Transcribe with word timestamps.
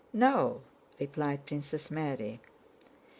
"No," 0.13 0.61
replied 0.99 1.45
Princess 1.45 1.91
Mary. 1.91 2.39